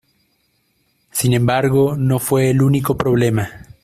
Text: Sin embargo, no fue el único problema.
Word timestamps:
Sin 1.11 1.35
embargo, 1.35 1.95
no 1.95 2.17
fue 2.17 2.49
el 2.49 2.63
único 2.63 2.97
problema. 2.97 3.51